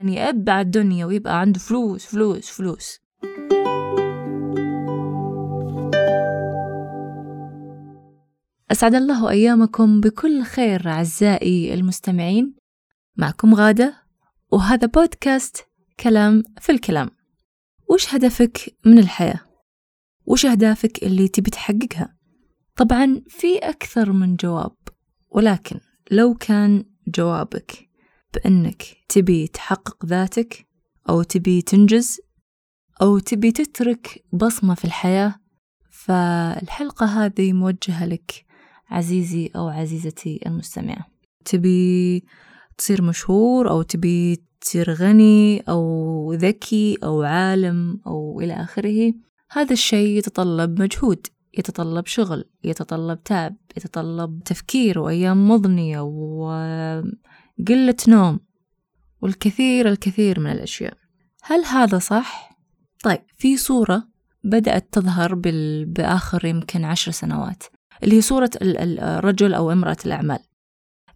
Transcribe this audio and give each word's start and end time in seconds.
يعني 0.00 0.14
يأبع 0.14 0.60
الدنيا 0.60 1.06
ويبقى 1.06 1.40
عنده 1.40 1.58
فلوس 1.58 2.06
فلوس 2.06 2.50
فلوس 2.50 2.98
أسعد 8.70 8.94
الله 8.94 9.30
أيامكم 9.30 10.00
بكل 10.00 10.42
خير 10.42 10.88
أعزائي 10.88 11.74
المستمعين 11.74 12.54
معكم 13.16 13.54
غادة 13.54 14.02
وهذا 14.52 14.86
بودكاست 14.86 15.66
كلام 16.00 16.42
في 16.60 16.72
الكلام 16.72 17.10
وش 17.90 18.14
هدفك 18.14 18.76
من 18.86 18.98
الحياة؟ 18.98 19.40
وش 20.26 20.46
أهدافك 20.46 21.02
اللي 21.02 21.28
تبي 21.28 21.50
تحققها؟ 21.50 22.16
طبعا 22.76 23.22
في 23.28 23.58
أكثر 23.58 24.12
من 24.12 24.36
جواب 24.36 24.76
ولكن 25.30 25.80
لو 26.10 26.34
كان 26.34 26.84
جوابك 27.08 27.87
بأنك 28.34 28.82
تبي 29.08 29.46
تحقق 29.46 30.06
ذاتك 30.06 30.66
أو 31.08 31.22
تبي 31.22 31.62
تنجز 31.62 32.20
أو 33.02 33.18
تبي 33.18 33.52
تترك 33.52 34.24
بصمة 34.32 34.74
في 34.74 34.84
الحياة 34.84 35.34
فالحلقة 35.90 37.06
هذه 37.06 37.52
موجهة 37.52 38.06
لك 38.06 38.44
عزيزي 38.88 39.50
أو 39.56 39.68
عزيزتي 39.68 40.40
المستمعة. 40.46 41.06
تبي 41.44 42.24
تصير 42.78 43.02
مشهور 43.02 43.70
أو 43.70 43.82
تبي 43.82 44.42
تصير 44.60 44.92
غني 44.92 45.60
أو 45.60 46.32
ذكي 46.32 46.98
أو 47.04 47.22
عالم 47.22 48.00
أو 48.06 48.40
إلى 48.40 48.52
آخره 48.52 49.12
هذا 49.50 49.72
الشيء 49.72 50.18
يتطلب 50.18 50.80
مجهود 50.82 51.26
يتطلب 51.58 52.06
شغل 52.06 52.44
يتطلب 52.64 53.22
تعب 53.24 53.56
يتطلب 53.76 54.42
تفكير 54.44 54.98
وأيام 54.98 55.48
مضنية 55.48 56.00
وقلة 57.60 57.96
نوم 58.08 58.40
والكثير 59.22 59.88
الكثير 59.88 60.40
من 60.40 60.50
الأشياء 60.50 60.94
هل 61.42 61.64
هذا 61.64 61.98
صح؟ 61.98 62.58
طيب 63.04 63.20
في 63.36 63.56
صورة 63.56 64.08
بدأت 64.44 64.88
تظهر 64.92 65.34
بال... 65.34 65.84
بآخر 65.84 66.44
يمكن 66.44 66.84
عشر 66.84 67.12
سنوات 67.12 67.62
اللي 68.02 68.16
هي 68.16 68.20
صورة 68.20 68.50
الرجل 68.62 69.54
أو 69.54 69.72
امرأة 69.72 69.96
الأعمال 70.06 70.38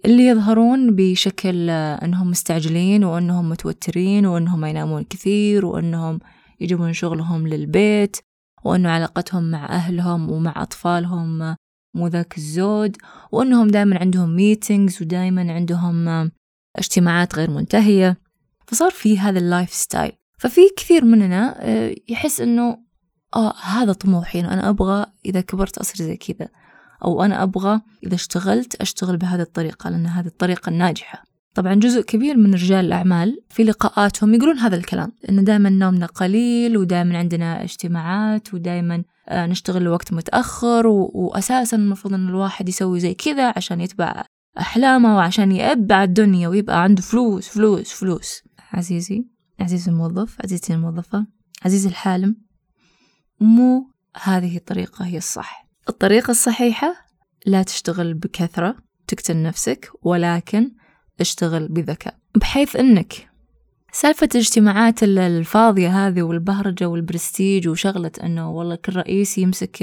اللي 0.04 0.26
يظهرون 0.26 0.96
بشكل 0.96 1.70
أنهم 1.70 2.30
مستعجلين 2.30 3.04
وأنهم 3.04 3.48
متوترين 3.48 4.26
وأنهم 4.26 4.60
ما 4.60 4.70
ينامون 4.70 5.04
كثير 5.04 5.66
وأنهم 5.66 6.18
يجيبون 6.60 6.92
شغلهم 6.92 7.48
للبيت 7.48 8.16
وأنه 8.64 8.90
علاقتهم 8.90 9.50
مع 9.50 9.66
أهلهم 9.66 10.30
ومع 10.30 10.62
أطفالهم 10.62 11.56
مو 11.94 12.06
ذاك 12.06 12.38
الزود 12.38 12.96
وأنهم 13.32 13.68
دائما 13.68 13.98
عندهم 13.98 14.36
meetings 14.36 15.02
ودائما 15.02 15.52
عندهم 15.52 16.30
اجتماعات 16.76 17.36
غير 17.36 17.50
منتهية 17.50 18.18
فصار 18.66 18.90
في 18.90 19.18
هذا 19.18 19.38
ال 19.38 19.72
lifestyle. 19.74 20.12
ففي 20.38 20.60
كثير 20.76 21.04
مننا 21.04 21.56
يحس 22.08 22.40
أنه 22.40 22.78
آه 23.36 23.54
هذا 23.62 23.92
طموحي 23.92 24.40
أنا 24.40 24.68
أبغى 24.68 25.06
إذا 25.24 25.40
كبرت 25.40 25.78
أصير 25.78 26.06
زي 26.06 26.16
كذا. 26.16 26.48
أو 27.04 27.24
أنا 27.24 27.42
أبغى 27.42 27.80
إذا 28.06 28.14
اشتغلت 28.14 28.74
أشتغل 28.74 29.16
بهذه 29.16 29.40
الطريقة 29.40 29.90
لأن 29.90 30.06
هذه 30.06 30.26
الطريقة 30.26 30.70
الناجحة. 30.70 31.24
طبعا 31.54 31.74
جزء 31.74 32.00
كبير 32.00 32.36
من 32.36 32.54
رجال 32.54 32.84
الأعمال 32.84 33.38
في 33.50 33.64
لقاءاتهم 33.64 34.34
يقولون 34.34 34.58
هذا 34.58 34.76
الكلام 34.76 35.12
إن 35.28 35.44
دائما 35.44 35.70
نومنا 35.70 36.06
قليل 36.06 36.76
ودائما 36.76 37.18
عندنا 37.18 37.62
اجتماعات 37.62 38.54
ودائما 38.54 39.04
نشتغل 39.32 39.82
لوقت 39.82 40.12
متأخر 40.12 40.86
وأساسا 40.86 41.76
المفروض 41.76 42.14
إن 42.14 42.28
الواحد 42.28 42.68
يسوي 42.68 43.00
زي 43.00 43.14
كذا 43.14 43.52
عشان 43.56 43.80
يتبع 43.80 44.24
أحلامه 44.58 45.16
وعشان 45.16 45.52
يأبع 45.52 46.02
الدنيا 46.04 46.48
ويبقى 46.48 46.82
عنده 46.82 47.02
فلوس 47.02 47.48
فلوس 47.48 47.92
فلوس. 47.92 48.42
عزيزي 48.72 49.24
عزيزي 49.60 49.90
الموظف 49.90 50.36
عزيزتي 50.44 50.74
الموظفة 50.74 51.26
عزيزي 51.64 51.88
الحالم 51.88 52.36
مو 53.40 53.90
هذه 54.22 54.56
الطريقة 54.56 55.04
هي 55.04 55.18
الصح. 55.18 55.66
الطريقة 55.88 56.30
الصحيحة 56.30 56.94
لا 57.46 57.62
تشتغل 57.62 58.14
بكثرة 58.14 58.76
تقتل 59.06 59.42
نفسك 59.42 59.90
ولكن 60.02 60.70
اشتغل 61.20 61.68
بذكاء. 61.68 62.18
بحيث 62.34 62.76
إنك 62.76 63.28
سالفة 63.92 64.28
الاجتماعات 64.34 65.02
الفاضية 65.02 66.06
هذه 66.06 66.22
والبهرجة 66.22 66.88
والبرستيج 66.88 67.68
وشغلة 67.68 68.12
إنه 68.22 68.50
والله 68.50 68.74
كل 68.74 68.96
رئيس 68.96 69.38
يمسك 69.38 69.82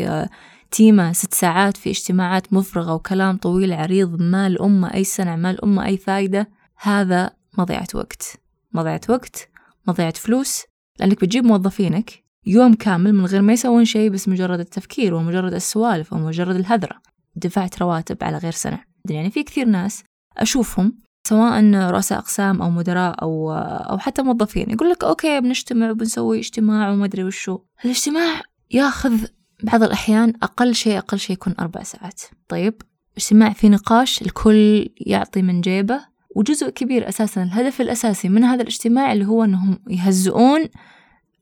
تيمة 0.71 1.13
ست 1.13 1.33
ساعات 1.33 1.77
في 1.77 1.89
اجتماعات 1.89 2.53
مفرغة 2.53 2.93
وكلام 2.93 3.37
طويل 3.37 3.73
عريض 3.73 4.21
ما 4.21 4.47
لأمه 4.47 4.93
أي 4.93 5.03
سنع 5.03 5.35
ما 5.35 5.51
لأمه 5.51 5.85
أي 5.85 5.97
فايدة. 5.97 6.49
هذا 6.75 7.31
مضيعة 7.57 7.87
وقت. 7.93 8.37
مضيعة 8.73 9.01
وقت 9.09 9.49
مضيعة 9.87 10.13
فلوس 10.13 10.63
لأنك 10.99 11.21
بتجيب 11.21 11.45
موظفينك 11.45 12.23
يوم 12.45 12.73
كامل 12.73 13.13
من 13.13 13.25
غير 13.25 13.41
ما 13.41 13.53
يسوون 13.53 13.85
شيء 13.85 14.09
بس 14.09 14.27
مجرد 14.27 14.59
التفكير 14.59 15.13
ومجرد 15.13 15.53
السوالف 15.53 16.13
ومجرد 16.13 16.55
الهذرة. 16.55 17.01
دفعت 17.35 17.81
رواتب 17.81 18.17
على 18.21 18.37
غير 18.37 18.51
سنع 18.51 18.83
يعني 19.09 19.31
في 19.31 19.43
كثير 19.43 19.65
ناس 19.65 20.03
أشوفهم 20.37 20.99
سواء 21.27 21.73
رؤساء 21.73 22.19
أقسام 22.19 22.61
أو 22.61 22.69
مدراء 22.69 23.21
أو 23.21 23.53
أو 23.53 23.97
حتى 23.97 24.21
موظفين 24.21 24.71
يقول 24.71 24.89
لك 24.89 25.03
okay 25.03 25.41
بنجتمع 25.41 25.91
وبنسوي 25.91 26.39
اجتماع 26.39 26.89
وما 26.91 27.05
أدري 27.05 27.23
وشو. 27.23 27.59
الاجتماع 27.85 28.41
ياخذ 28.71 29.25
بعض 29.63 29.83
الأحيان 29.83 30.33
أقل 30.43 30.75
شيء 30.75 30.97
أقل 30.97 31.19
شيء 31.19 31.33
يكون 31.33 31.55
أربع 31.59 31.83
ساعات. 31.83 32.21
طيب 32.47 32.81
اجتماع 33.17 33.53
في 33.53 33.69
نقاش 33.69 34.21
الكل 34.21 34.89
يعطي 34.97 35.41
من 35.41 35.61
جيبه 35.61 35.99
وجزء 36.35 36.69
كبير 36.69 37.09
أساسا 37.09 37.43
الهدف 37.43 37.81
الأساسي 37.81 38.29
من 38.29 38.43
هذا 38.43 38.61
الاجتماع 38.61 39.13
اللي 39.13 39.25
هو 39.25 39.43
أنهم 39.43 39.79
يهزئون 39.87 40.69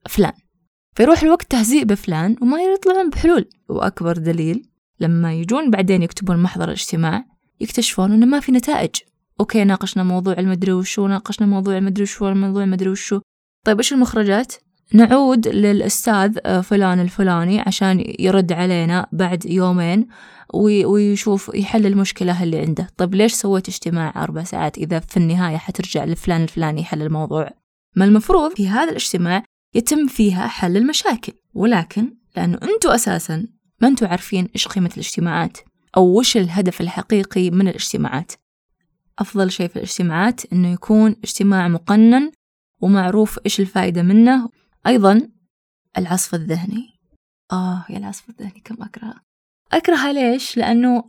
فلان. 0.10 0.34
فيروح 0.96 1.24
الوقت 1.24 1.52
تهزيء 1.52 1.84
بفلان 1.84 2.36
وما 2.42 2.62
يطلعون 2.62 3.10
بحلول. 3.10 3.50
وأكبر 3.70 4.18
دليل 4.18 4.70
لما 5.00 5.34
يجون 5.34 5.72
بعدين 5.72 6.02
يكتبون 6.02 6.44
محضر 6.44 6.68
الاجتماع 6.68 7.26
يكتشفون 7.60 8.12
أنه 8.12 8.26
ما 8.26 8.40
في 8.40 8.52
نتائج. 8.52 8.96
أوكي 9.40 9.64
ناقشنا 9.64 10.04
موضوع 10.04 10.34
المدري 10.38 10.72
وشو 10.72 11.08
ناقشنا 11.08 11.48
موضوع 11.48 11.78
المدري 11.78 12.04
وشو 12.04 12.30
الموضوع 12.30 12.64
المدري 12.64 12.90
وشو. 12.90 13.20
طيب 13.66 13.78
إيش 13.78 13.94
المخرجات؟ 13.94 14.54
نعود 14.94 15.48
للأستاذ 15.48 16.62
فلان 16.64 17.00
الفلاني 17.00 17.60
عشان 17.60 18.14
يرد 18.20 18.52
علينا 18.52 19.08
بعد 19.12 19.46
يومين 19.46 20.08
ويشوف 20.54 21.52
يحل 21.56 21.86
المشكلة 21.86 22.44
اللي 22.44 22.60
عنده. 22.60 22.90
طيب 22.98 23.16
ليش 23.16 23.34
سويت 23.34 23.70
اجتماع 23.70 24.24
أربع 24.24 24.44
ساعات؟ 24.44 24.78
إذا 24.78 25.00
في 25.00 25.18
النهاية 25.18 25.58
حترجع 25.58 26.06
لفلان 26.06 26.44
الفلاني 26.44 26.82
يحل 26.82 27.02
الموضوع. 27.02 27.50
ما 27.96 28.06
المفروض 28.06 28.56
في 28.56 28.68
هذا 28.68 28.90
الاجتماع 28.90 29.44
يتم 29.76 30.08
فيها 30.08 30.48
حل 30.48 30.78
المشاكل. 30.78 31.34
ولكن 31.54 32.14
لأنه 32.38 32.60
أنتوا 32.64 32.96
أساسا 32.96 33.48
ما 33.82 33.88
أنتوا 33.88 34.08
عارفين 34.08 34.48
إيش 34.56 34.68
قيمة 34.68 34.90
الاجتماعات 34.94 35.58
أو 35.98 36.20
وش 36.20 36.38
الهدف 36.38 36.82
الحقيقي 36.82 37.50
من 37.50 37.68
الاجتماعات. 37.68 38.32
أفضل 39.20 39.52
شيء 39.52 39.68
في 39.68 39.76
الاجتماعات 39.76 40.54
إنه 40.54 40.74
يكون 40.74 41.16
اجتماع 41.24 41.68
مقنن 41.68 42.32
ومعروف 42.82 43.40
إيش 43.46 43.60
الفائدة 43.60 44.02
منه 44.02 44.50
أيضا 44.88 45.30
العصف 45.98 46.36
الذهني. 46.36 46.90
آه 47.52 47.86
يا 47.90 47.98
العصف 47.98 48.30
الذهني 48.30 48.62
كم 48.66 48.84
أكرهه. 48.84 49.22
أكرهها 49.72 50.14
ليش؟ 50.14 50.58
لأنه 50.58 51.04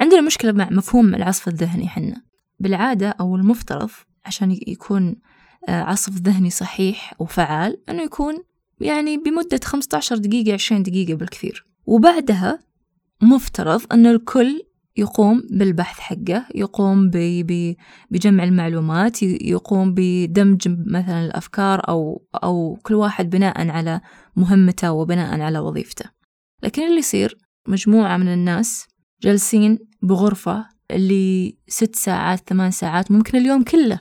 عندنا 0.00 0.20
مشكلة 0.20 0.52
مع 0.52 0.68
مفهوم 0.70 1.14
العصف 1.14 1.48
الذهني 1.48 1.88
حنا. 1.88 2.22
بالعادة 2.60 3.08
أو 3.08 3.36
المفترض 3.36 3.90
عشان 4.24 4.58
يكون 4.66 5.16
عصف 5.68 6.12
ذهني 6.12 6.50
صحيح 6.50 7.14
وفعال 7.18 7.90
أنه 7.90 8.02
يكون 8.02 8.44
يعني 8.80 9.16
بمدة 9.16 9.60
15 9.64 10.16
دقيقة 10.16 10.52
20 10.52 10.82
دقيقة 10.82 11.14
بالكثير. 11.14 11.66
وبعدها 11.86 12.58
مفترض 13.22 13.92
أن 13.92 14.06
الكل 14.06 14.62
يقوم 14.96 15.42
بالبحث 15.50 15.98
حقه 16.00 16.46
يقوم 16.54 17.10
بجمع 18.10 18.44
المعلومات 18.44 19.22
يقوم 19.22 19.94
بدمج 19.96 20.68
مثلا 20.68 21.24
الأفكار 21.24 21.88
أو, 21.88 22.22
أو 22.34 22.78
كل 22.82 22.94
واحد 22.94 23.30
بناء 23.30 23.68
على 23.70 24.00
مهمته 24.36 24.92
وبناء 24.92 25.40
على 25.40 25.58
وظيفته. 25.58 26.10
لكن 26.62 26.82
اللي 26.82 26.98
يصير 26.98 27.38
مجموعة 27.68 28.16
من 28.16 28.28
الناس 28.28 28.86
جالسين 29.22 29.78
بغرفة 30.02 30.66
اللي 30.90 31.56
ست 31.68 31.96
ساعات 31.96 32.48
ثمان 32.48 32.70
ساعات 32.70 33.10
ممكن 33.10 33.38
اليوم 33.38 33.62
كله 33.62 33.98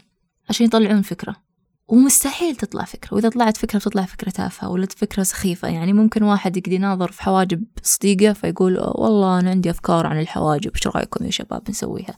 عشان 0.50 0.66
يطلعون 0.66 1.02
فكرة. 1.02 1.43
ومستحيل 1.88 2.56
تطلع 2.56 2.84
فكرة. 2.84 3.14
وإذا 3.14 3.30
طلعت 3.30 3.58
فكرة 3.58 3.80
بتطلع 3.80 4.06
فكرة 4.06 4.30
تافهة 4.30 4.70
ولا 4.70 4.88
فكرة 4.98 5.24
سخيفة. 5.24 5.68
يعني 5.68 5.94
ممكن 5.94 6.24
واحد 6.24 6.58
يقدر 6.58 6.72
يناظر 6.72 7.12
في 7.12 7.24
حواجب 7.24 7.64
صديقة 7.84 8.34
فيقول 8.34 8.78
والله 8.80 9.40
أنا 9.40 9.50
عندي 9.50 9.70
أفكار 9.70 10.08
عن 10.08 10.20
الحواجب 10.20 10.72
إيش 10.76 10.88
رأيكم 10.88 11.26
يا 11.26 11.32
شباب 11.32 11.70
نسويها؟ 11.70 12.18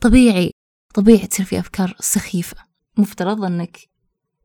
طبيعي 0.00 0.50
طبيعي 0.94 1.26
تصير 1.26 1.46
في 1.46 1.58
أفكار 1.58 1.96
سخيفة. 2.00 2.56
مفترض 2.98 3.44
أنك 3.44 3.78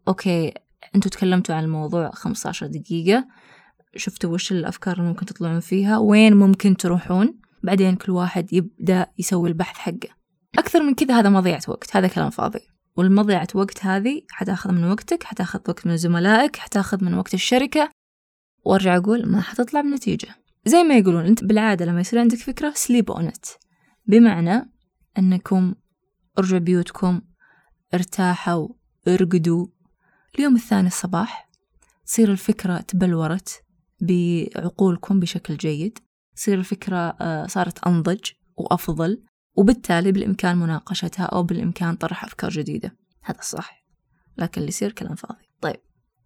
أوكي 0.07 0.54
أنتوا 0.95 1.12
تكلمتوا 1.12 1.56
عن 1.56 1.63
الموضوع 1.63 2.12
15 2.12 2.68
دقيقة 2.68 3.28
شفتوا 3.95 4.30
وش 4.30 4.51
الأفكار 4.51 4.98
اللي 4.98 5.07
ممكن 5.07 5.25
تطلعون 5.25 5.60
فيها 5.60 5.98
وين 5.98 6.33
ممكن 6.33 6.78
تروحون؟ 6.78 7.40
بعدين 7.63 7.95
كل 7.95 8.12
واحد 8.12 8.54
يبدأ 8.54 9.07
يسوي 9.18 9.50
البحث 9.50 9.78
حقه. 9.78 10.10
أكثر 10.57 10.83
من 10.83 10.94
كذا 10.94 11.19
هذا 11.19 11.30
مضيعة 11.30 11.62
وقت 11.68 11.95
هذا 11.95 12.07
كلام 12.07 12.30
فاضي. 12.30 12.76
والمضيعة 12.97 13.47
وقت 13.55 13.85
هذه 13.85 14.21
حتاخذ 14.31 14.71
من 14.71 14.83
وقتك 14.83 15.23
حتاخذ 15.23 15.59
وقت 15.67 15.88
من 15.88 15.97
زملائك 15.97 16.55
حتاخذ 16.55 17.03
من 17.03 17.13
وقت 17.13 17.33
الشركة. 17.33 17.89
وأرجع 18.65 18.97
أقول 18.97 19.29
ما 19.29 19.41
حتطلع 19.41 19.81
بنتيجة 19.81 20.35
زي 20.65 20.83
ما 20.83 20.97
يقولون 20.97 21.25
أنت 21.25 21.44
بالعادة 21.44 21.85
لما 21.85 21.99
يصير 21.99 22.19
عندك 22.19 22.38
فكرة 22.38 22.73
سليب 22.75 23.11
أونت 23.11 23.45
بمعنى 24.05 24.71
أنكم 25.17 25.75
ارجعوا 26.39 26.59
بيوتكم 26.59 27.21
ارتاحوا 27.94 28.67
ارقدوا. 29.07 29.67
اليوم 30.35 30.55
الثاني 30.55 30.88
الصباح 30.88 31.49
تصير 32.05 32.31
الفكرة 32.31 32.77
تبلورت 32.77 33.63
بعقولكم 34.01 35.19
بشكل 35.19 35.57
جيد. 35.57 35.99
تصير 36.35 36.59
الفكرة 36.59 36.97
آه، 36.97 37.47
صارت 37.47 37.88
أنضج 37.88 38.31
وأفضل. 38.57 39.23
وبالتالي 39.57 40.12
بالإمكان 40.12 40.57
مناقشتها 40.57 41.24
أو 41.24 41.44
بالإمكان 41.44 41.95
طرح 41.95 42.24
أفكار 42.24 42.50
جديدة. 42.50 42.95
هذا 43.24 43.42
صح. 43.42 43.83
لكن 44.38 44.62
اللي 44.62 44.69
يصير 44.69 44.92
كلام 44.92 45.15
فاضي. 45.15 45.50
طيب 45.62 45.75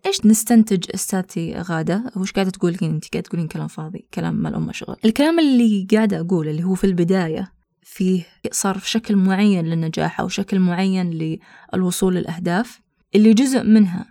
إيش 0.05 0.25
نستنتج 0.25 0.85
أستاذتي 0.93 1.53
غادة؟ 1.53 2.11
وش 2.15 2.31
قاعدة 2.31 2.49
تقولين 2.49 2.77
أنت؟ 2.83 3.05
قاعدة 3.13 3.27
تقولين 3.27 3.47
كلام 3.47 3.67
فاضي 3.67 4.07
كلام 4.13 4.35
ما 4.35 4.49
الأمة 4.49 4.71
شغل 4.71 4.95
الكلام 5.05 5.39
اللي 5.39 5.87
قاعدة 5.91 6.19
أقوله 6.19 6.51
اللي 6.51 6.63
هو 6.63 6.75
في 6.75 6.83
البداية 6.83 7.51
فيه 7.81 8.23
صار 8.51 8.79
شكل 8.79 9.15
معين 9.15 9.65
للنجاح 9.65 10.19
أو 10.19 10.27
شكل 10.27 10.59
معين 10.59 11.39
للوصول 11.73 12.15
للأهداف 12.15 12.81
اللي 13.15 13.33
جزء 13.33 13.63
منها 13.63 14.10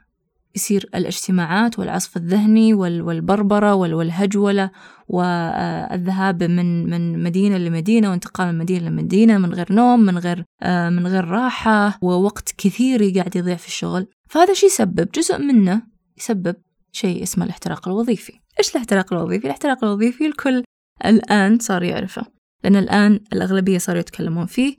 يصير 0.56 0.90
الاجتماعات 0.94 1.78
والعصف 1.78 2.16
الذهني 2.16 2.74
والبربرة 2.74 3.74
والهجولة 3.74 4.70
والذهاب 5.08 6.42
من 6.42 6.90
من 6.90 7.22
مدينة 7.22 7.56
لمدينة 7.56 8.10
وانتقال 8.10 8.52
من 8.52 8.58
مدينة 8.58 8.88
لمدينة 8.88 9.38
من 9.38 9.54
غير 9.54 9.72
نوم 9.72 10.00
من 10.00 10.18
غير 10.18 10.44
آه، 10.62 10.90
من 10.90 11.06
غير 11.06 11.24
راحة 11.24 11.98
ووقت 12.02 12.54
كثير 12.58 13.12
قاعد 13.16 13.36
يضيع 13.36 13.56
في 13.56 13.68
الشغل 13.68 14.06
فهذا 14.28 14.54
شيء 14.54 14.68
يسبب 14.68 15.08
جزء 15.14 15.38
منه 15.38 15.82
يسبب 16.18 16.56
شيء 16.92 17.22
اسمه 17.22 17.44
الاحتراق 17.44 17.88
الوظيفي 17.88 18.32
إيش 18.58 18.70
الاحتراق 18.70 19.12
الوظيفي؟ 19.12 19.46
الاحتراق 19.46 19.84
الوظيفي 19.84 20.26
الكل 20.26 20.64
الآن 21.04 21.58
صار 21.58 21.82
يعرفه 21.82 22.26
لأن 22.64 22.76
الآن 22.76 23.20
الأغلبية 23.32 23.78
صاروا 23.78 24.00
يتكلمون 24.00 24.46
فيه 24.46 24.76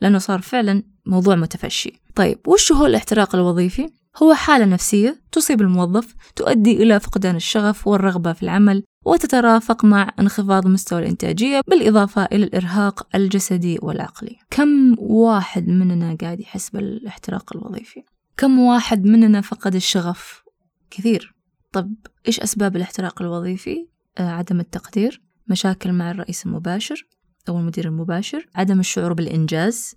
لأنه 0.00 0.18
صار 0.18 0.40
فعلا 0.40 0.82
موضوع 1.06 1.34
متفشي 1.34 1.92
طيب 2.14 2.38
وش 2.48 2.72
هو 2.72 2.86
الاحتراق 2.86 3.34
الوظيفي؟ 3.34 3.88
هو 4.16 4.34
حالة 4.34 4.64
نفسية 4.64 5.20
تصيب 5.32 5.60
الموظف 5.60 6.14
تؤدي 6.36 6.82
إلى 6.82 7.00
فقدان 7.00 7.36
الشغف 7.36 7.86
والرغبة 7.86 8.32
في 8.32 8.42
العمل 8.42 8.84
وتترافق 9.04 9.84
مع 9.84 10.10
انخفاض 10.20 10.66
مستوى 10.66 10.98
الإنتاجية 10.98 11.60
بالإضافة 11.68 12.24
إلى 12.24 12.44
الإرهاق 12.44 13.08
الجسدي 13.14 13.78
والعقلي 13.82 14.36
كم 14.50 14.98
واحد 14.98 15.68
مننا 15.68 16.16
قاعد 16.20 16.40
يحس 16.40 16.70
بالاحتراق 16.70 17.56
الوظيفي؟ 17.56 18.02
كم 18.36 18.58
واحد 18.58 19.04
مننا 19.04 19.40
فقد 19.40 19.74
الشغف؟ 19.74 20.42
كثير 20.90 21.34
طب 21.72 21.94
إيش 22.26 22.40
أسباب 22.40 22.76
الاحتراق 22.76 23.22
الوظيفي؟ 23.22 23.88
آه 24.18 24.30
عدم 24.30 24.60
التقدير 24.60 25.22
مشاكل 25.48 25.92
مع 25.92 26.10
الرئيس 26.10 26.46
المباشر 26.46 27.06
أو 27.48 27.58
المدير 27.58 27.84
المباشر 27.88 28.46
عدم 28.54 28.80
الشعور 28.80 29.12
بالإنجاز 29.12 29.94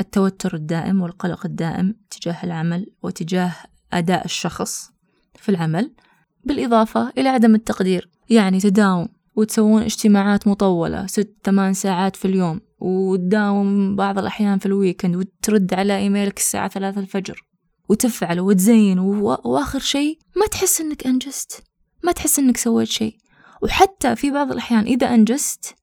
التوتر 0.00 0.54
الدائم 0.54 1.00
والقلق 1.00 1.46
الدائم 1.46 1.94
تجاه 2.10 2.44
العمل 2.44 2.86
وتجاه 3.02 3.52
أداء 3.92 4.24
الشخص 4.24 4.90
في 5.34 5.48
العمل 5.48 5.92
بالإضافة 6.44 7.12
إلى 7.18 7.28
عدم 7.28 7.54
التقدير. 7.54 8.10
يعني 8.30 8.60
تداوم 8.60 9.08
وتسوون 9.36 9.82
اجتماعات 9.82 10.48
مطولة 10.48 11.06
ست 11.06 11.36
ثمان 11.44 11.74
ساعات 11.74 12.16
في 12.16 12.24
اليوم 12.24 12.60
وتداوم 12.78 13.96
بعض 13.96 14.18
الأحيان 14.18 14.58
في 14.58 14.66
الويكند 14.66 15.16
وترد 15.16 15.74
على 15.74 15.96
إيميلك 15.96 16.38
الساعة 16.38 16.68
ثلاثة 16.68 17.00
الفجر 17.00 17.44
وتفعل 17.88 18.40
وتزين 18.40 18.98
وآخر 18.98 19.78
شيء 19.78 20.18
ما 20.36 20.46
تحس 20.46 20.80
إنك 20.80 21.06
أنجزت 21.06 21.64
ما 22.04 22.12
تحس 22.12 22.38
إنك 22.38 22.56
سويت 22.56 22.88
شيء. 22.88 23.16
وحتى 23.62 24.16
في 24.16 24.30
بعض 24.30 24.52
الأحيان 24.52 24.84
إذا 24.84 25.14
أنجزت 25.14 25.74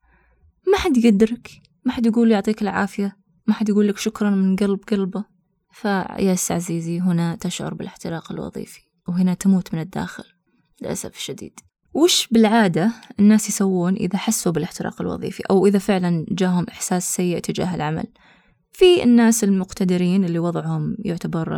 ما 0.71 0.77
حد 0.77 0.98
يقدرك 0.98 1.51
ما 1.86 1.92
حد 1.92 2.06
يقول 2.06 2.31
يعطيك 2.31 2.62
العافية. 2.62 3.18
ما 3.47 3.53
حد 3.53 3.69
يقول 3.69 3.87
لك 3.87 3.97
شكرا 3.97 4.29
من 4.29 4.55
قلب 4.55 4.79
قلبه. 4.91 5.25
فياس 5.71 6.51
عزيزي 6.51 6.99
هنا 6.99 7.35
تشعر 7.35 7.73
بالاحتراق 7.73 8.31
الوظيفي 8.31 8.81
وهنا 9.07 9.33
تموت 9.33 9.73
من 9.73 9.79
الداخل 9.79 10.23
للأسف 10.81 11.15
الشديد. 11.15 11.59
وش 11.93 12.27
بالعادة 12.31 12.91
الناس 13.19 13.49
يسوون 13.49 13.93
إذا 13.93 14.17
حسوا 14.17 14.51
بالاحتراق 14.51 15.01
الوظيفي 15.01 15.43
أو 15.49 15.67
إذا 15.67 15.79
فعلا 15.79 16.25
جاهم 16.29 16.65
إحساس 16.69 17.15
سيء 17.15 17.39
تجاه 17.39 17.75
العمل؟ 17.75 18.05
في 18.71 19.03
الناس 19.03 19.43
المقتدرين 19.43 20.25
اللي 20.25 20.39
وضعهم 20.39 20.97
يعتبر 20.99 21.53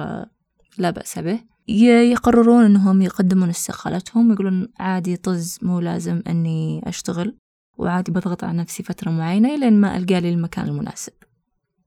لا 0.78 0.90
بأس 0.90 1.20
به 1.20 1.40
يقررون 1.68 2.66
أنهم 2.66 3.02
يقدمون 3.02 3.50
استقالتهم 3.50 4.32
يقولون 4.32 4.68
عادي 4.80 5.18
طز 5.18 5.60
مو 5.62 5.80
لازم 5.80 6.22
أني 6.28 6.82
أشتغل 6.90 7.38
وعادي 7.78 8.12
بضغط 8.12 8.44
على 8.44 8.58
نفسي 8.58 8.84
فترة 8.84 9.12
معينة 9.12 9.56
لين 9.56 9.82
ما 9.82 9.98
ألقى 9.98 10.22
لي 10.22 10.30
المكان 10.30 10.66
المناسب. 10.66 11.14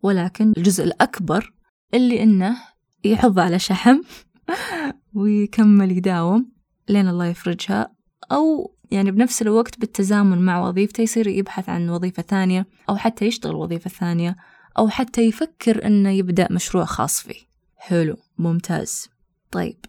ولكن 0.02 0.52
الجزء 0.56 0.84
الأكبر 0.84 1.52
اللي 1.94 2.22
إنه 2.22 2.56
يحض 3.04 3.38
على 3.38 3.58
شحم 3.58 4.00
ويكمل 5.14 5.90
يداوم 5.90 6.52
لين 6.88 7.08
الله 7.08 7.26
يفرجها. 7.26 7.92
أو 8.32 8.74
يعني 8.90 9.10
بنفس 9.10 9.42
الوقت 9.42 9.80
بالتزامن 9.80 10.38
مع 10.38 10.68
وظيفته 10.68 11.02
يصير 11.02 11.26
يبحث 11.26 11.68
عن 11.68 11.88
وظيفة 11.88 12.22
ثانية 12.22 12.66
أو 12.88 12.96
حتى 12.96 13.24
يشتغل 13.24 13.54
وظيفة 13.54 13.90
ثانية 13.90 14.36
أو 14.78 14.88
حتى 14.88 15.22
يفكر 15.22 15.86
إنه 15.86 16.10
يبدأ 16.10 16.48
مشروع 16.50 16.84
خاص 16.84 17.20
فيه. 17.20 17.48
حلو 17.76 18.16
ممتاز. 18.38 19.08
طيب 19.50 19.84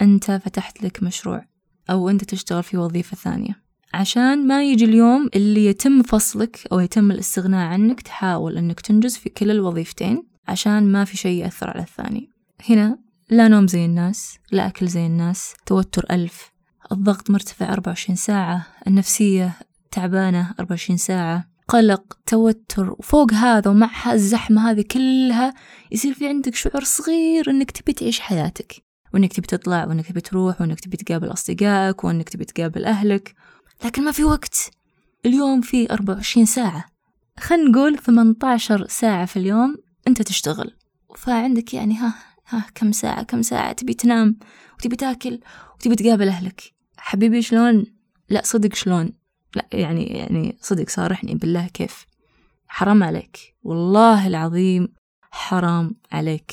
أنت 0.00 0.30
فتحت 0.30 0.82
لك 0.82 1.02
مشروع 1.02 1.44
أو 1.90 2.08
أنت 2.08 2.24
تشتغل 2.24 2.62
في 2.62 2.76
وظيفة 2.76 3.16
ثانية. 3.16 3.59
عشان 3.94 4.46
ما 4.46 4.64
يجي 4.64 4.84
اليوم 4.84 5.28
اللي 5.34 5.66
يتم 5.66 6.02
فصلك 6.02 6.66
أو 6.72 6.80
يتم 6.80 7.10
الاستغناء 7.10 7.66
عنك 7.66 8.00
تحاول 8.00 8.56
أنك 8.58 8.80
تنجز 8.80 9.16
في 9.16 9.28
كل 9.28 9.50
الوظيفتين 9.50 10.22
عشان 10.48 10.92
ما 10.92 11.04
في 11.04 11.16
شيء 11.16 11.44
يأثر 11.44 11.70
على 11.70 11.82
الثاني. 11.82 12.30
هنا 12.68 12.98
لا 13.30 13.48
نوم 13.48 13.66
زي 13.66 13.84
الناس 13.84 14.38
لا 14.52 14.66
أكل 14.66 14.88
زي 14.88 15.06
الناس 15.06 15.54
توتر 15.66 16.06
ألف. 16.10 16.52
الضغط 16.92 17.30
مرتفع 17.30 17.72
24 17.72 18.16
ساعة 18.16 18.66
النفسية 18.86 19.52
تعبانة 19.90 20.54
24 20.60 20.96
ساعة. 20.96 21.50
قلق 21.68 22.18
توتر 22.26 22.90
وفوق 22.98 23.32
هذا 23.32 23.70
ومع 23.70 24.12
الزحمة 24.12 24.70
هذه 24.70 24.84
كلها 24.90 25.54
يصير 25.92 26.14
في 26.14 26.28
عندك 26.28 26.54
شعور 26.54 26.84
صغير 26.84 27.50
أنك 27.50 27.70
تبي 27.70 27.92
تعيش 27.92 28.20
حياتك. 28.20 28.82
وأنك 29.14 29.32
تبي 29.32 29.46
تطلع 29.46 29.84
وأنك 29.84 30.06
تبي 30.06 30.20
تروح 30.20 30.60
وأنك 30.60 30.80
تبي 30.80 30.96
تقابل 30.96 31.32
أصدقائك 31.32 32.04
وأنك 32.04 32.28
تبي 32.28 32.44
تقابل 32.44 32.84
أهلك. 32.84 33.34
لكن 33.84 34.04
ما 34.04 34.12
في 34.12 34.24
وقت. 34.24 34.70
اليوم 35.26 35.60
في 35.60 35.92
24 35.92 36.46
ساعة. 36.46 36.84
خلينا 37.40 37.70
نقول 37.70 37.98
18 37.98 38.86
ساعة 38.86 39.26
في 39.26 39.36
اليوم 39.36 39.76
أنت 40.08 40.22
تشتغل. 40.22 40.76
فعندك 41.16 41.74
يعني 41.74 41.96
ها 41.96 42.14
ها 42.48 42.66
كم 42.74 42.92
ساعة 42.92 43.22
كم 43.22 43.42
ساعة 43.42 43.72
تبي 43.72 43.94
تنام 43.94 44.38
وتبي 44.78 44.96
تاكل 44.96 45.40
وتبي 45.74 45.94
تقابل 45.94 46.28
أهلك. 46.28 46.62
حبيبي 46.96 47.42
شلون؟ 47.42 47.86
لا 48.28 48.42
صدق 48.44 48.74
شلون؟ 48.74 49.12
لا 49.56 49.66
يعني 49.72 50.04
يعني 50.04 50.58
صدق 50.60 50.88
صارحني 50.88 51.34
بالله 51.34 51.66
كيف؟ 51.66 52.06
حرام 52.68 53.02
عليك. 53.02 53.54
والله 53.62 54.26
العظيم 54.26 54.88
حرام 55.30 55.96
عليك. 56.12 56.52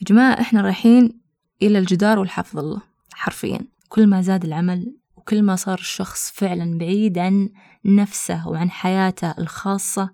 يا 0.00 0.04
جماعة 0.06 0.40
إحنا 0.40 0.60
رايحين 0.60 1.20
إلى 1.62 1.78
الجدار 1.78 2.18
والحفظ 2.18 2.58
الله 2.58 2.82
حرفيا. 3.12 3.60
كل 3.88 4.06
ما 4.06 4.22
زاد 4.22 4.44
العمل 4.44 4.94
وكل 5.28 5.42
ما 5.42 5.56
صار 5.56 5.78
الشخص 5.78 6.30
فعلا 6.30 6.78
بعيد 6.78 7.18
عن 7.18 7.50
نفسه 7.84 8.48
وعن 8.48 8.70
حياته 8.70 9.34
الخاصة 9.38 10.10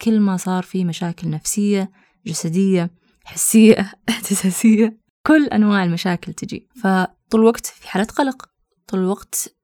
كل 0.00 0.20
ما 0.20 0.36
صار 0.36 0.62
في 0.62 0.84
مشاكل 0.84 1.30
نفسية 1.30 1.90
جسدية 2.26 2.90
حسية 3.24 3.92
احساسية 4.08 4.98
كل 5.26 5.46
أنواع 5.46 5.84
المشاكل 5.84 6.32
تجي. 6.32 6.68
فطول 6.82 7.40
الوقت 7.40 7.66
في 7.66 7.88
حالة 7.88 8.04
قلق 8.04 8.48
طول 8.86 9.00
الوقت 9.00 9.56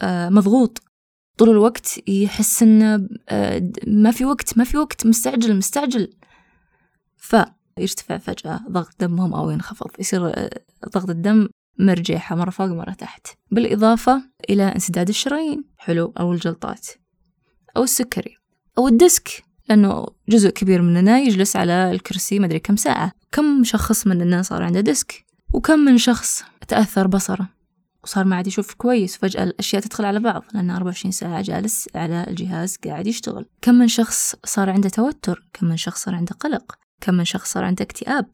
آه، 0.00 0.28
مضغوط 0.28 0.82
طول 1.38 1.50
الوقت 1.50 2.08
يحس 2.08 2.62
إنه 2.62 3.08
آه، 3.28 3.70
ما 3.86 4.10
في 4.10 4.24
وقت 4.24 4.58
ما 4.58 4.64
في 4.64 4.76
وقت 4.76 5.06
مستعجل 5.06 5.56
مستعجل. 5.56 6.10
فيرتفع 7.16 8.18
فجأة 8.18 8.60
ضغط 8.70 8.94
دمهم 9.00 9.34
أو 9.34 9.50
ينخفض 9.50 9.90
يصير 9.98 10.26
آه، 10.26 10.50
ضغط 10.88 11.10
الدم 11.10 11.48
مرجحة 11.78 12.36
مرة 12.36 12.50
فوق 12.50 12.66
مرة 12.66 12.92
تحت. 12.92 13.26
بالإضافة 13.50 14.22
إلى 14.50 14.62
انسداد 14.62 15.08
الشرايين 15.08 15.64
حلو 15.78 16.12
أو 16.20 16.32
الجلطات 16.32 16.86
أو 17.76 17.82
السكري 17.82 18.36
أو 18.78 18.88
ال 18.88 18.99
disc 18.99 19.44
لأنه 19.68 20.06
جزء 20.28 20.50
كبير 20.50 20.82
مننا 20.82 21.18
يجلس 21.18 21.56
على 21.56 21.90
الكرسي 21.90 22.38
مدري 22.38 22.58
كم 22.58 22.76
ساعة. 22.76 23.12
كم 23.32 23.64
شخص 23.64 24.06
من 24.06 24.22
الناس 24.22 24.46
صار 24.46 24.62
عنده 24.62 24.80
disc 24.80 25.24
وكم 25.52 25.78
من 25.78 25.98
شخص 25.98 26.44
تأثر 26.68 27.06
بصره؟ 27.06 27.48
وصار 28.04 28.24
ما 28.24 28.36
عاد 28.36 28.46
يشوف 28.46 28.74
كويس 28.74 29.16
فجأة 29.16 29.44
الأشياء 29.44 29.82
تدخل 29.82 30.04
على 30.04 30.20
بعض 30.20 30.44
لأنه 30.54 30.76
24 30.76 31.12
ساعة 31.12 31.42
جالس 31.42 31.88
على 31.94 32.26
الجهاز 32.28 32.76
قاعد 32.84 33.06
يشتغل. 33.06 33.46
كم 33.62 33.74
من 33.74 33.88
شخص 33.88 34.36
صار 34.44 34.70
عنده 34.70 34.88
توتر؟ 34.88 35.48
كم 35.52 35.66
من 35.66 35.76
شخص 35.76 36.04
صار 36.04 36.14
عنده 36.14 36.34
قلق؟ 36.40 36.74
كم 37.00 37.14
من 37.14 37.24
شخص 37.24 37.52
صار 37.52 37.64
عنده 37.64 37.82
اكتئاب؟ 37.82 38.26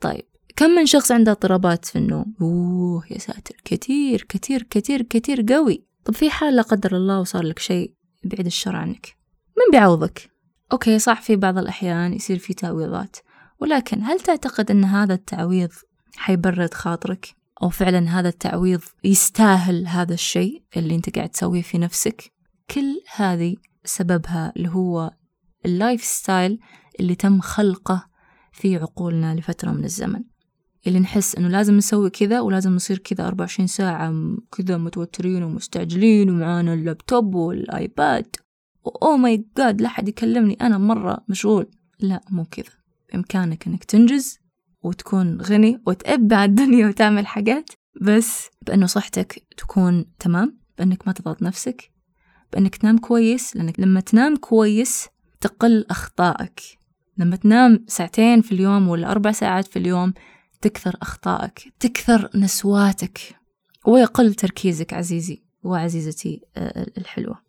طيب 0.00 0.24
كم 0.56 0.70
من 0.70 0.86
شخص 0.86 1.12
عنده 1.12 1.32
اضطرابات 1.32 1.84
في 1.84 1.96
النوم؟ 1.96 2.34
أوه 2.40 3.04
يا 3.10 3.18
ساتر 3.18 3.56
كثير 3.64 4.26
كثير 4.28 4.62
كثير 4.62 5.02
كثير 5.02 5.44
قوي. 5.48 5.84
طب 6.04 6.14
في 6.14 6.30
حال 6.30 6.56
لا 6.56 6.62
قدر 6.62 6.96
الله 6.96 7.20
وصار 7.20 7.42
لك 7.42 7.58
شيء 7.58 7.94
بعيد 8.24 8.46
الشر 8.46 8.76
عنك 8.76 9.16
من 9.56 9.78
بيعوضك؟ 9.78 10.30
okay 10.72 10.98
صح 10.98 11.22
في 11.22 11.36
بعض 11.36 11.58
الأحيان 11.58 12.14
يصير 12.14 12.38
في 12.38 12.54
تعويضات 12.54 13.16
ولكن 13.60 14.02
هل 14.02 14.20
تعتقد 14.20 14.70
أن 14.70 14.84
هذا 14.84 15.14
التعويض 15.14 15.70
حيبرد 16.16 16.74
خاطرك؟ 16.74 17.34
أو 17.62 17.68
فعلا 17.68 18.20
هذا 18.20 18.28
التعويض 18.28 18.80
يستاهل 19.04 19.86
هذا 19.86 20.14
الشيء 20.14 20.62
اللي 20.76 20.94
أنت 20.94 21.16
قاعد 21.16 21.28
تسويه 21.28 21.62
في 21.62 21.78
نفسك؟ 21.78 22.32
كل 22.70 23.02
هذه 23.14 23.56
سببها 23.84 24.52
اللي 24.56 24.68
هو 24.68 25.10
ال 25.66 26.04
lifestyle 26.04 26.58
اللي 27.00 27.14
تم 27.14 27.40
خلقه 27.40 28.06
في 28.52 28.76
عقولنا 28.76 29.34
لفترة 29.34 29.70
من 29.70 29.84
الزمن. 29.84 30.24
اللي 30.86 31.00
نحس 31.00 31.36
إنه 31.36 31.48
لازم 31.48 31.76
نسوي 31.76 32.10
كذا 32.10 32.40
ولازم 32.40 32.74
نصير 32.74 32.98
كذا 32.98 33.26
24 33.26 33.66
ساعة 33.66 34.14
كذا 34.52 34.76
متوترين 34.76 35.42
ومستعجلين 35.42 36.30
ومعانا 36.30 36.74
ال 36.74 36.83
laptop 36.83 37.34
وال 37.34 37.63
iPad. 37.63 38.36
oh 39.02 39.16
my 39.16 39.44
God 39.58 39.80
لا 39.80 39.88
حد 39.88 40.08
يكلمني. 40.08 40.54
أنا 40.60 40.78
مرة 40.78 41.24
مشغول. 41.28 41.66
لا 42.00 42.20
مو 42.30 42.44
كذا. 42.44 42.72
بإمكانك 43.12 43.66
إنك 43.66 43.84
تنجز 43.84 44.38
وتكون 44.82 45.40
غني 45.40 45.80
وتأبع 45.86 46.44
الدنيا 46.44 46.88
وتعمل 46.88 47.26
حاجات 47.26 47.70
بس 48.00 48.48
بأنه 48.66 48.86
صحتك 48.86 49.46
تكون 49.56 50.04
تمام 50.18 50.58
بأنك 50.78 51.06
ما 51.06 51.12
تضغط 51.12 51.42
نفسك 51.42 51.90
بأنك 52.52 52.76
تنام 52.76 52.98
كويس 52.98 53.56
لأنك 53.56 53.80
لما 53.80 54.00
تنام 54.00 54.36
كويس 54.36 55.08
تقل 55.40 55.86
أخطائك. 55.90 56.60
لما 57.18 57.36
تنام 57.36 57.84
ساعتين 57.88 58.40
في 58.40 58.52
اليوم 58.52 58.88
ولا 58.88 59.10
أربع 59.10 59.32
ساعات 59.32 59.66
في 59.66 59.78
اليوم 59.78 60.12
تكثر 60.62 60.96
أخطائك 61.02 61.74
تكثر 61.80 62.30
نسواتك. 62.34 63.20
ويقل 63.86 64.34
تركيزك 64.34 64.94
عزيزي 64.94 65.42
وعزيزتي 65.62 66.40
آه، 66.56 66.86
الحلوة. 66.98 67.42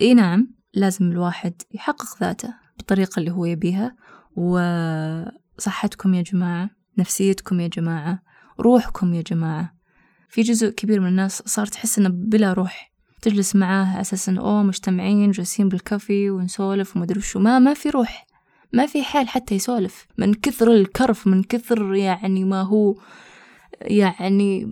إي 0.00 0.14
نعم 0.14 0.54
لازم 0.74 1.10
الواحد 1.10 1.62
يحقق 1.74 2.20
ذاته 2.20 2.54
بالطريقة 2.76 3.20
اللي 3.20 3.30
هو 3.30 3.44
يبيها. 3.44 3.96
وصحتكم 4.36 6.14
يا 6.14 6.22
جماعة 6.22 6.70
نفسيتكم 6.98 7.60
يا 7.60 7.68
جماعة 7.68 8.22
روحكم 8.60 9.14
يا 9.14 9.22
جماعة. 9.22 9.74
في 10.28 10.42
جزء 10.42 10.68
كبير 10.68 11.00
من 11.00 11.08
الناس 11.08 11.42
صار 11.46 11.66
تحس 11.66 11.98
إنه 11.98 12.08
بلا 12.08 12.52
روح. 12.52 12.92
تجلس 13.22 13.56
معاه 13.56 13.86
على 13.86 14.00
أساس 14.00 14.28
إنه 14.28 14.40
أوه 14.40 14.62
مجتمعين 14.62 15.30
جالسين 15.30 15.68
بالكافي 15.68 16.30
ونسولف 16.30 16.96
ومدري 16.96 17.18
وشو. 17.18 17.40
ما 17.40 17.58
ما 17.58 17.74
في 17.74 17.90
روح. 17.90 18.26
ما 18.72 18.86
في 18.86 19.02
حال 19.02 19.28
حتى 19.28 19.54
يسولف. 19.54 20.06
من 20.18 20.34
كثر 20.34 20.72
الكرف 20.72 21.26
من 21.26 21.42
كثر 21.42 21.94
يعني 21.94 22.44
ما 22.44 22.62
هو 22.62 22.94
يعني 23.80 24.68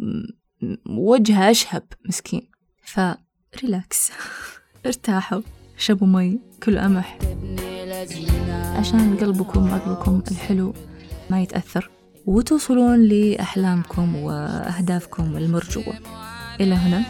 وجهه 0.86 1.50
أشهب 1.50 1.82
مسكين. 2.04 2.48
ف 2.84 3.05
relax 3.05 4.12
ارتاحوا 4.86 5.40
شربوا 5.76 6.06
مي 6.06 6.38
كلوا 6.62 6.82
قمح. 6.82 7.18
عشان 8.76 9.16
قلبكم 9.16 9.70
وعقلكم 9.70 10.22
الحلو 10.30 10.74
ما 11.30 11.42
يتأثر. 11.42 11.90
وتوصلون 12.26 13.02
لأحلامكم 13.02 14.16
وأهدافكم 14.16 15.36
المرجوة. 15.36 15.94
إلى 16.60 16.74
هنا 16.74 17.02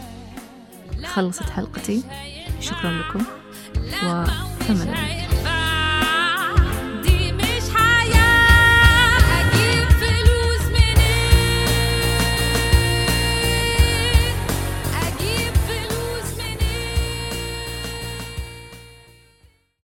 خلصت 1.05 1.49
حلقتي. 1.49 2.03
شكرا 2.59 2.91
لكم. 2.91 3.23
وثمن 4.03 5.26